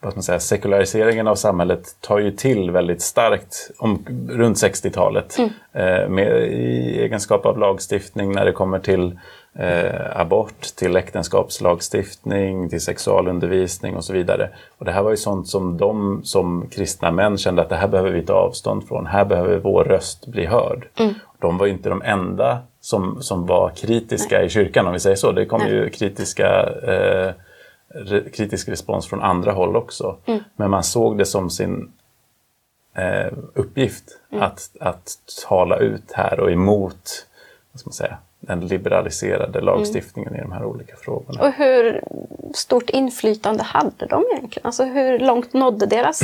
vad 0.00 0.16
man 0.16 0.22
säga, 0.22 0.40
sekulariseringen 0.40 1.28
av 1.28 1.34
samhället 1.34 1.96
tar 2.00 2.18
ju 2.18 2.30
till 2.30 2.70
väldigt 2.70 3.02
starkt 3.02 3.70
om, 3.78 4.04
runt 4.28 4.56
60-talet. 4.56 5.38
Mm. 5.38 5.50
Eh, 5.72 6.08
med, 6.08 6.42
I 6.52 7.00
egenskap 7.02 7.46
av 7.46 7.58
lagstiftning 7.58 8.32
när 8.32 8.44
det 8.44 8.52
kommer 8.52 8.78
till 8.78 9.18
eh, 9.54 10.20
abort, 10.20 10.62
till 10.76 10.96
äktenskapslagstiftning, 10.96 12.68
till 12.68 12.80
sexualundervisning 12.80 13.96
och 13.96 14.04
så 14.04 14.12
vidare. 14.12 14.50
Och 14.78 14.84
det 14.84 14.92
här 14.92 15.02
var 15.02 15.10
ju 15.10 15.16
sånt 15.16 15.48
som 15.48 15.76
de 15.76 16.20
som 16.24 16.68
kristna 16.70 17.10
män 17.10 17.38
kände 17.38 17.62
att 17.62 17.68
det 17.68 17.76
här 17.76 17.88
behöver 17.88 18.10
vi 18.10 18.22
ta 18.22 18.34
avstånd 18.34 18.88
från. 18.88 19.06
Här 19.06 19.24
behöver 19.24 19.58
vår 19.58 19.84
röst 19.84 20.26
bli 20.26 20.46
hörd. 20.46 20.88
Mm. 20.96 21.14
De 21.40 21.58
var 21.58 21.66
inte 21.66 21.88
de 21.88 22.02
enda 22.02 22.58
som, 22.80 23.22
som 23.22 23.46
var 23.46 23.70
kritiska 23.70 24.36
Nej. 24.36 24.46
i 24.46 24.48
kyrkan 24.48 24.86
om 24.86 24.92
vi 24.92 25.00
säger 25.00 25.16
så. 25.16 25.32
Det 25.32 25.46
kom 25.46 25.60
Nej. 25.60 25.72
ju 25.72 25.88
kritiska 25.90 26.68
eh, 26.86 27.32
kritisk 28.32 28.68
respons 28.68 29.08
från 29.08 29.22
andra 29.22 29.52
håll 29.52 29.76
också. 29.76 30.16
Mm. 30.26 30.40
Men 30.56 30.70
man 30.70 30.84
såg 30.84 31.18
det 31.18 31.24
som 31.24 31.50
sin 31.50 31.92
eh, 32.96 33.32
uppgift 33.54 34.04
mm. 34.30 34.42
att, 34.42 34.70
att 34.80 35.18
tala 35.48 35.76
ut 35.76 36.12
här 36.12 36.40
och 36.40 36.50
emot 36.50 37.26
vad 37.72 37.80
ska 37.80 37.88
man 37.88 37.92
säga, 37.92 38.18
den 38.40 38.60
liberaliserade 38.60 39.58
mm. 39.58 39.64
lagstiftningen 39.64 40.28
mm. 40.28 40.40
i 40.40 40.42
de 40.42 40.52
här 40.52 40.64
olika 40.64 40.96
frågorna. 40.96 41.42
Och 41.42 41.52
hur 41.52 42.04
stort 42.54 42.90
inflytande 42.90 43.62
hade 43.62 44.06
de 44.06 44.24
egentligen? 44.32 44.66
Alltså 44.66 44.84
hur 44.84 45.18
långt 45.18 45.52
nådde 45.52 45.86
deras 45.86 46.22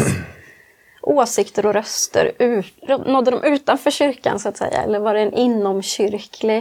åsikter 1.06 1.66
och 1.66 1.74
röster 1.74 2.32
ut, 2.38 2.74
nådde 3.06 3.30
de 3.30 3.44
utanför 3.44 3.90
kyrkan 3.90 4.38
så 4.38 4.48
att 4.48 4.56
säga? 4.56 4.82
Eller 4.82 4.98
var 4.98 5.14
det 5.14 5.20
en 5.20 5.32
inomkyrklig 5.32 6.56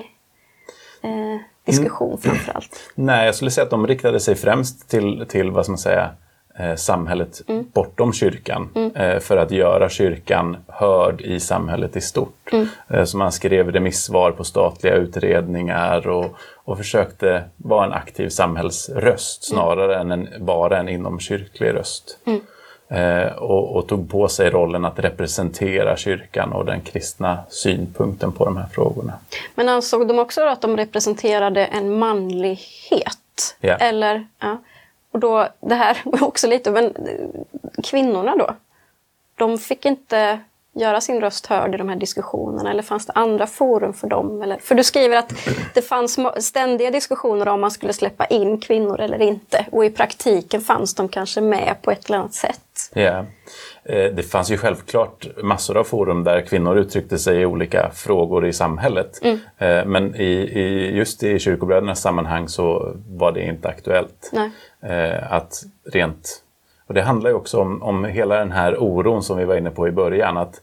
eh, 1.01 1.41
diskussion 1.65 2.07
mm. 2.09 2.17
framförallt? 2.21 2.91
Nej, 2.95 3.25
jag 3.25 3.35
skulle 3.35 3.51
säga 3.51 3.63
att 3.63 3.69
de 3.69 3.87
riktade 3.87 4.19
sig 4.19 4.35
främst 4.35 4.89
till, 4.89 5.25
till 5.29 5.51
vad 5.51 5.65
ska 5.65 5.71
man 5.71 5.77
säga, 5.77 6.09
eh, 6.59 6.75
samhället 6.75 7.41
mm. 7.47 7.65
bortom 7.73 8.13
kyrkan 8.13 8.69
mm. 8.75 8.95
eh, 8.95 9.19
för 9.19 9.37
att 9.37 9.51
göra 9.51 9.89
kyrkan 9.89 10.57
hörd 10.67 11.21
i 11.21 11.39
samhället 11.39 11.95
i 11.95 12.01
stort. 12.01 12.49
Mm. 12.51 12.67
Eh, 12.89 13.03
så 13.03 13.17
man 13.17 13.31
skrev 13.31 13.71
remissvar 13.71 14.31
på 14.31 14.43
statliga 14.43 14.95
utredningar 14.95 16.07
och, 16.07 16.35
och 16.55 16.77
försökte 16.77 17.43
vara 17.57 17.85
en 17.85 17.93
aktiv 17.93 18.29
samhällsröst 18.29 19.51
mm. 19.51 19.61
snarare 19.61 19.99
än 19.99 20.11
en, 20.11 20.45
bara 20.45 20.79
en 20.79 20.89
inomkyrklig 20.89 21.73
röst. 21.73 22.19
Eh, 22.87 23.27
och, 23.27 23.75
och, 23.75 23.87
tog 23.87 24.09
på 24.09 24.27
sig 24.27 24.49
rollen 24.49 24.85
att 24.85 24.99
representera 24.99 25.97
kyrkan 25.97 26.53
och 26.53 26.65
den 26.65 26.81
kristna 26.81 27.37
synpunkten 27.49 28.31
på 28.31 28.45
de 28.45 28.57
här 28.57 28.67
frågorna. 28.67 29.13
Men 29.55 29.69
ansåg 29.69 30.07
de 30.07 30.19
också 30.19 30.41
att 30.41 30.61
de 30.61 30.77
representerade 30.77 31.65
en 31.65 31.97
manlighet? 31.99 33.57
Yeah. 33.61 33.81
Eller, 33.81 34.27
ja. 34.39 34.57
Och 35.11 35.19
då, 35.19 35.47
det 35.59 35.75
här 35.75 35.97
var 36.03 36.23
också 36.23 36.47
lite, 36.47 36.71
men 36.71 36.93
kvinnorna 37.83 38.35
då? 38.35 38.55
De 39.35 39.57
fick 39.57 39.85
inte 39.85 40.39
göra 40.73 41.01
sin 41.01 41.21
röst 41.21 41.45
hörd 41.45 41.75
i 41.75 41.77
de 41.77 41.89
här 41.89 41.95
diskussionerna? 41.95 42.71
Eller 42.71 42.83
fanns 42.83 43.05
det 43.05 43.13
andra 43.15 43.47
forum 43.47 43.93
för 43.93 44.07
dem? 44.07 44.41
Eller, 44.41 44.57
för 44.57 44.75
du 44.75 44.83
skriver 44.83 45.17
att 45.17 45.33
det 45.73 45.81
fanns 45.81 46.19
ständiga 46.39 46.91
diskussioner 46.91 47.47
om 47.47 47.61
man 47.61 47.71
skulle 47.71 47.93
släppa 47.93 48.25
in 48.25 48.59
kvinnor 48.59 48.99
eller 48.99 49.21
inte. 49.21 49.65
Och 49.71 49.85
i 49.85 49.89
praktiken 49.89 50.61
fanns 50.61 50.95
de 50.95 51.09
kanske 51.09 51.41
med 51.41 51.75
på 51.81 51.91
ett 51.91 52.05
eller 52.05 52.17
annat 52.17 52.33
sätt. 52.33 52.61
Ja. 52.93 53.25
Eh, 53.83 54.13
det 54.13 54.23
fanns 54.23 54.51
ju 54.51 54.57
självklart 54.57 55.27
massor 55.43 55.77
av 55.77 55.83
forum 55.83 56.23
där 56.23 56.41
kvinnor 56.41 56.77
uttryckte 56.77 57.17
sig 57.17 57.41
i 57.41 57.45
olika 57.45 57.91
frågor 57.93 58.45
i 58.45 58.53
samhället. 58.53 59.19
Mm. 59.23 59.39
Eh, 59.57 59.85
men 59.85 60.15
i, 60.15 60.31
i, 60.31 60.95
just 60.95 61.23
i 61.23 61.39
kyrkobrödernas 61.39 62.01
sammanhang 62.01 62.47
så 62.47 62.93
var 63.09 63.31
det 63.31 63.41
inte 63.41 63.67
aktuellt. 63.67 64.31
Nej. 64.33 64.51
Eh, 64.81 65.33
att 65.33 65.63
rent 65.91 66.41
och 66.87 66.93
det 66.93 67.01
handlar 67.01 67.29
ju 67.29 67.35
också 67.35 67.61
om, 67.61 67.83
om 67.83 68.05
hela 68.05 68.39
den 68.39 68.51
här 68.51 68.83
oron 68.83 69.23
som 69.23 69.37
vi 69.37 69.45
var 69.45 69.55
inne 69.55 69.69
på 69.69 69.87
i 69.87 69.91
början. 69.91 70.37
Att 70.37 70.61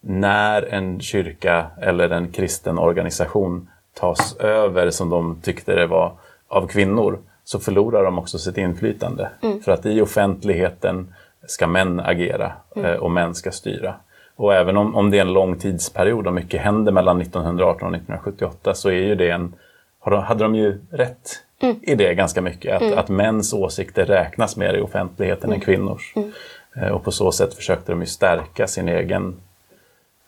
när 0.00 0.62
en 0.62 1.00
kyrka 1.00 1.66
eller 1.80 2.10
en 2.10 2.32
kristen 2.32 2.78
organisation 2.78 3.70
tas 3.94 4.36
över 4.36 4.90
som 4.90 5.10
de 5.10 5.40
tyckte 5.42 5.74
det 5.74 5.86
var 5.86 6.12
av 6.48 6.66
kvinnor 6.66 7.18
så 7.44 7.58
förlorar 7.58 8.04
de 8.04 8.18
också 8.18 8.38
sitt 8.38 8.58
inflytande. 8.58 9.30
Mm. 9.42 9.62
För 9.62 9.72
att 9.72 9.86
i 9.86 10.00
offentligheten 10.00 11.14
ska 11.46 11.66
män 11.66 12.00
agera 12.00 12.52
mm. 12.76 12.90
Eh, 12.90 12.96
och 12.96 13.10
män 13.10 13.34
ska 13.34 13.52
styra. 13.52 13.94
Och 14.36 14.54
även 14.54 14.76
om, 14.76 14.96
om 14.96 15.10
det 15.10 15.16
är 15.16 15.20
en 15.20 15.32
lång 15.32 15.58
tidsperiod 15.58 16.26
och 16.26 16.32
mycket 16.32 16.60
händer 16.60 16.92
mellan 16.92 17.20
1918 17.20 17.88
och 17.88 17.94
1978 17.94 18.74
så 18.74 18.88
är 18.88 19.02
ju 19.02 19.14
det 19.14 19.30
en, 19.30 19.54
hade 20.00 20.44
de 20.44 20.54
ju 20.54 20.80
rätt 20.90 21.42
mm. 21.60 21.76
i 21.82 21.94
det 21.94 22.14
ganska 22.14 22.42
mycket. 22.42 22.76
Att, 22.76 22.82
mm. 22.82 22.98
att 22.98 23.08
mäns 23.08 23.52
åsikter 23.52 24.06
räknas 24.06 24.56
mer 24.56 24.74
i 24.74 24.80
offentligheten 24.80 25.44
mm. 25.44 25.54
än 25.54 25.60
kvinnors. 25.60 26.12
Mm. 26.16 26.32
Eh, 26.76 26.88
och 26.88 27.04
på 27.04 27.12
så 27.12 27.32
sätt 27.32 27.54
försökte 27.54 27.92
de 27.92 28.00
ju 28.00 28.06
stärka 28.06 28.66
sin 28.66 28.88
egen, 28.88 29.40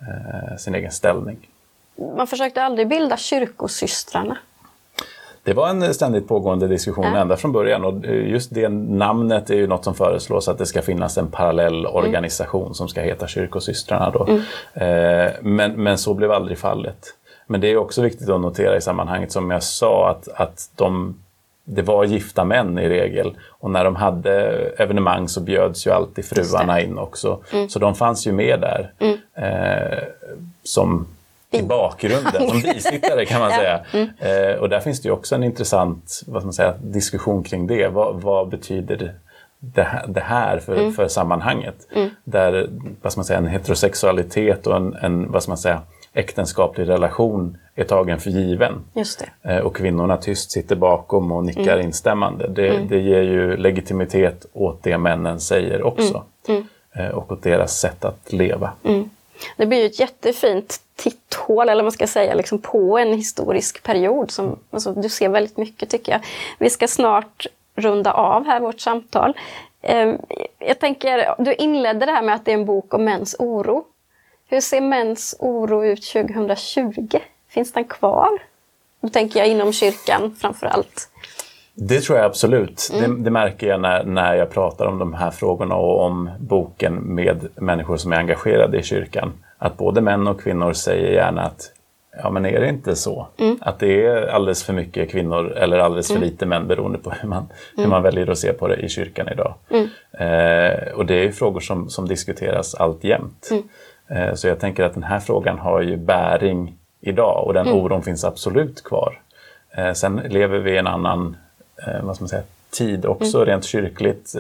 eh, 0.01 0.57
sin 0.57 0.75
egen 0.75 0.91
ställning. 0.91 1.49
Man 2.17 2.27
försökte 2.27 2.63
aldrig 2.63 2.89
bilda 2.89 3.17
kyrkosystrarna. 3.17 4.39
Det 5.45 5.53
var 5.53 5.69
en 5.69 5.95
ständigt 5.95 6.29
pågående 6.29 6.69
diskussion 6.69 7.05
ja. 7.05 7.21
ända 7.21 7.37
från 7.37 7.53
början 7.53 7.85
och 7.85 8.07
just 8.07 8.55
det 8.55 8.69
namnet 8.69 9.51
är 9.51 9.55
ju 9.55 9.67
något 9.67 9.85
som 9.85 9.95
föreslås 9.95 10.49
att 10.49 10.59
det 10.59 10.67
ska 10.67 10.83
finnas 10.83 11.19
en 11.19 11.31
parallell 11.31 11.79
mm. 11.79 11.95
organisation 11.95 12.63
mm. 12.63 12.75
som 12.75 12.89
ska 12.89 13.01
heta 13.01 13.27
Kyrkosystrarna. 13.27 14.11
Då. 14.11 14.27
Mm. 14.27 14.43
Eh, 14.75 15.33
men, 15.43 15.73
men 15.83 15.99
så 15.99 16.15
blev 16.15 16.33
aldrig 16.33 16.59
fallet. 16.59 17.15
Men 17.47 17.61
det 17.61 17.73
är 17.73 17.77
också 17.77 18.03
viktigt 18.03 18.29
att 18.29 18.41
notera 18.41 18.77
i 18.77 18.81
sammanhanget 18.81 19.33
som 19.33 19.51
jag 19.51 19.63
sa 19.63 20.11
att, 20.11 20.29
att 20.29 20.71
de, 20.77 21.21
det 21.65 21.83
var 21.83 22.05
gifta 22.05 22.45
män 22.45 22.79
i 22.79 22.89
regel. 22.89 23.37
Och 23.49 23.71
när 23.71 23.85
de 23.85 23.97
hade 23.97 24.33
evenemang 24.79 25.29
så 25.29 25.41
bjöds 25.41 25.87
ju 25.87 25.91
alltid 25.91 26.25
fruarna 26.25 26.81
in 26.81 26.99
också. 26.99 27.39
Mm. 27.53 27.69
Så 27.69 27.79
de 27.79 27.95
fanns 27.95 28.27
ju 28.27 28.33
med 28.33 28.61
där. 28.61 28.93
Mm. 28.99 29.19
Eh, 29.35 29.99
som 30.63 31.07
i 31.53 31.63
bakgrunden, 31.63 32.49
som 32.49 32.61
bisittare 32.75 33.25
kan 33.25 33.41
man 33.41 33.51
ja. 33.51 33.57
säga. 33.57 33.81
Mm. 33.93 34.09
Eh, 34.19 34.57
och 34.57 34.69
där 34.69 34.81
finns 34.81 35.03
det 35.03 35.09
ju 35.09 35.13
också 35.13 35.35
en 35.35 35.45
intressant 35.45 36.23
vad 36.27 36.45
man 36.45 36.53
säga, 36.53 36.75
diskussion 36.83 37.43
kring 37.43 37.67
det. 37.67 37.89
Vad, 37.89 38.21
vad 38.21 38.49
betyder 38.49 39.15
det 39.59 39.83
här, 39.83 40.07
det 40.09 40.21
här 40.21 40.59
för, 40.59 40.77
mm. 40.77 40.93
för 40.93 41.09
sammanhanget? 41.09 41.89
Mm. 41.95 42.11
Där 42.25 42.71
vad 43.03 43.17
man 43.17 43.25
säga, 43.25 43.39
en 43.39 43.47
heterosexualitet 43.47 44.67
och 44.67 44.77
en, 44.77 44.95
en 44.95 45.33
vad 45.33 45.49
man 45.49 45.59
säga, 45.59 45.83
äktenskaplig 46.13 46.89
relation 46.89 47.59
är 47.75 47.85
tagen 47.85 48.19
för 48.19 48.31
given. 48.31 48.85
Eh, 49.43 49.59
och 49.59 49.77
kvinnorna 49.77 50.17
tyst 50.17 50.51
sitter 50.51 50.77
bakom 50.77 51.33
och 51.33 51.45
nickar 51.45 51.75
mm. 51.75 51.87
instämmande. 51.87 52.49
Det, 52.49 52.69
mm. 52.69 52.89
det 52.89 52.99
ger 52.99 53.23
ju 53.23 53.57
legitimitet 53.57 54.47
åt 54.53 54.83
det 54.83 54.99
männen 54.99 55.41
säger 55.41 55.83
också. 55.83 56.25
Mm. 56.49 56.65
Eh, 56.93 57.09
och 57.09 57.33
åt 57.33 57.43
deras 57.43 57.79
sätt 57.81 58.05
att 58.05 58.33
leva. 58.33 58.73
Mm. 59.45 59.55
Det 59.57 59.67
blir 59.67 59.79
ju 59.79 59.87
ett 59.87 60.01
jättefint 60.01 60.81
titthål, 60.97 61.69
eller 61.69 61.83
vad 61.83 61.85
man 61.85 61.93
ska 61.93 62.07
säga, 62.07 62.35
liksom 62.35 62.59
på 62.59 62.99
en 62.99 63.13
historisk 63.13 63.83
period. 63.83 64.31
Som, 64.31 64.59
alltså, 64.71 64.93
du 64.93 65.09
ser 65.09 65.29
väldigt 65.29 65.57
mycket 65.57 65.91
tycker 65.91 66.13
jag. 66.13 66.21
Vi 66.59 66.71
ska 66.71 66.89
snart 66.89 67.47
runda 67.75 68.13
av 68.13 68.47
här 68.47 68.61
vårt 68.61 68.81
samtal. 68.81 69.37
Ehm, 69.83 70.19
jag 70.59 70.79
tänker, 70.79 71.35
du 71.39 71.55
inledde 71.55 72.07
det 72.07 72.13
här 72.13 72.23
med 72.23 72.35
att 72.35 72.45
det 72.45 72.51
är 72.51 72.55
en 72.55 72.65
bok 72.65 72.95
om 72.95 73.05
mäns 73.05 73.37
oro. 73.39 73.85
Hur 74.47 74.61
ser 74.61 74.81
mäns 74.81 75.37
oro 75.39 75.85
ut 75.85 76.03
2020? 76.03 77.19
Finns 77.49 77.73
den 77.73 77.85
kvar? 77.85 78.43
Då 79.01 79.09
tänker 79.09 79.41
jag 79.41 79.49
inom 79.49 79.73
kyrkan 79.73 80.37
framför 80.41 80.67
allt. 80.67 81.09
Det 81.75 82.01
tror 82.01 82.19
jag 82.19 82.27
absolut. 82.27 82.91
Mm. 82.93 83.17
Det, 83.17 83.25
det, 83.25 83.31
märker 83.31 83.67
jag 83.67 83.81
när, 83.81 84.05
när 84.05 84.35
jag 84.35 84.51
pratar 84.51 84.87
om 84.87 84.99
de 84.99 85.15
här 85.15 85.31
frågorna 85.31 85.75
och 85.75 86.05
om 86.05 86.31
boken 86.39 86.95
med 86.95 87.49
människor 87.55 87.97
som 87.97 88.13
är 88.13 88.17
engagerade 88.17 88.79
i 88.79 88.83
kyrkan. 88.83 89.33
Att 89.59 89.77
både 89.77 90.01
män 90.01 90.27
och 90.27 90.41
kvinnor 90.41 90.73
säger 90.73 91.13
gärna 91.13 91.43
att 91.43 91.73
ja 92.23 92.31
men 92.31 92.47
är 92.47 92.61
det 92.61 92.69
inte 92.69 92.97
så? 92.97 93.27
Mm. 93.37 93.59
Att 93.61 93.79
det 93.79 94.07
är 94.07 94.27
alldeles 94.27 94.65
för 94.65 94.73
mycket 94.73 95.11
kvinnor 95.11 95.53
eller 95.53 95.79
alldeles 95.79 96.09
för 96.09 96.17
mm. 96.17 96.29
lite 96.29 96.47
män 96.47 96.67
beroende 96.67 96.99
på 96.99 97.11
hur 97.11 97.29
man, 97.29 97.49
hur 97.77 97.85
mm. 97.85 97.91
man 97.91 98.03
väljer 98.03 98.31
att 98.31 98.39
se 98.39 98.53
på 98.53 98.69
det 98.69 98.77
i 98.77 98.89
kyrkan 98.89 99.29
idag. 99.29 99.55
Mm. 99.71 99.89
Eh, 100.13 100.93
och 100.93 101.07
det 101.07 101.25
är 101.25 101.33
frågor 101.33 101.61
som, 101.61 101.91
som 101.91 102.09
diskuteras 102.09 102.75
alltjämt. 102.75 103.49
Mm. 103.51 103.65
Eh, 104.09 104.35
så 104.35 104.49
jag 104.49 104.61
tänker 104.61 104.85
att 104.85 104.95
den 104.95 105.03
här 105.03 105.21
frågan 105.21 105.59
har 105.59 105.81
ju 105.81 105.97
bäring 105.97 106.75
idag 107.01 107.47
och 107.47 107.55
den 107.55 107.69
oron 107.69 108.03
finns 108.03 108.25
absolut 108.25 108.85
kvar. 108.85 109.21
Eh, 109.77 109.93
sen 109.93 110.17
lever 110.17 110.59
vi 110.59 110.71
i 110.71 110.77
en 110.77 110.87
annan 110.87 111.37
vad 112.03 112.17
ska 112.17 112.23
man 112.23 112.29
säga, 112.29 112.43
tid 112.71 113.07
också 113.07 113.37
mm. 113.37 113.47
rent 113.47 113.65
kyrkligt 113.65 114.35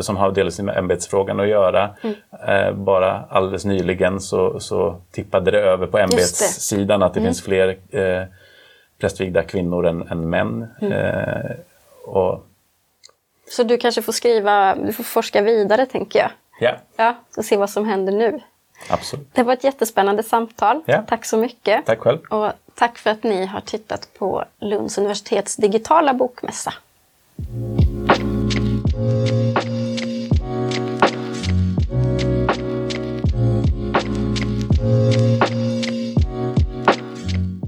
som 0.00 0.16
har 0.16 0.30
delvis 0.30 0.60
med 0.60 0.76
ämbetsfrågan 0.76 1.40
att 1.40 1.48
göra. 1.48 1.90
Mm. 2.02 2.84
bara 2.84 3.24
alldeles 3.30 3.64
nyligen 3.64 4.20
så, 4.20 4.60
så 4.60 4.96
tippade 5.10 5.50
det 5.50 5.60
över 5.60 5.86
på 5.86 5.98
ämbetssidan 5.98 7.02
att 7.02 7.14
det 7.14 7.20
mm. 7.20 7.28
finns 7.28 7.42
fler 7.42 7.76
eh, 7.90 8.24
prästvigda 9.00 9.42
kvinnor 9.42 9.86
än, 9.86 10.08
än 10.08 10.30
män. 10.30 10.66
Mm. 10.80 10.92
Eh, 10.92 11.50
och... 12.04 12.46
Så 13.50 13.62
du 13.62 13.76
kanske 13.76 14.02
får 14.02 14.12
skriva, 14.12 14.74
du 14.74 14.92
får 14.92 15.04
forska 15.04 15.42
vidare 15.42 15.86
tänker 15.86 16.18
jag. 16.18 16.30
Ja. 16.60 16.76
Ja, 16.96 17.16
så 17.30 17.42
se 17.42 17.56
vad 17.56 17.70
som 17.70 17.84
händer 17.84 18.12
nu. 18.12 18.40
Absolut. 18.88 19.34
Det 19.34 19.42
var 19.42 19.52
ett 19.52 19.64
jättespännande 19.64 20.22
samtal. 20.22 20.82
Ja. 20.86 21.02
Tack 21.08 21.24
så 21.24 21.36
mycket. 21.36 21.86
Tack 21.86 21.98
själv. 21.98 22.18
Och 22.30 22.52
Tack 22.80 22.98
för 22.98 23.10
att 23.10 23.22
ni 23.22 23.46
har 23.46 23.60
tittat 23.60 24.08
på 24.18 24.44
Lunds 24.60 24.98
universitets 24.98 25.56
digitala 25.56 26.14
bokmässa. 26.14 26.74